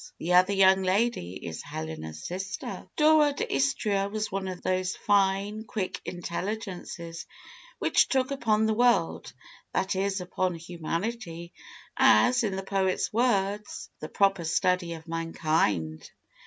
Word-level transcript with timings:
The 0.17 0.33
other 0.33 0.53
young 0.53 0.81
lady 0.81 1.33
is 1.35 1.61
Helena's 1.61 2.23
sister." 2.25 2.87
Dora 2.95 3.33
d'Istria 3.33 4.09
was 4.09 4.31
one 4.31 4.47
of 4.47 4.63
those 4.63 4.95
fine, 4.95 5.63
quick 5.63 6.01
intelligences 6.05 7.27
which 7.77 8.11
look 8.15 8.31
upon 8.31 8.65
the 8.65 8.73
world 8.73 9.31
that 9.73 9.95
is, 9.95 10.19
upon 10.19 10.55
humanity 10.55 11.53
as, 11.95 12.43
in 12.43 12.55
the 12.55 12.63
poet's 12.63 13.13
words, 13.13 13.91
"The 13.99 14.09
proper 14.09 14.43
study 14.43 14.93
of 14.93 15.07
mankind." 15.07 16.09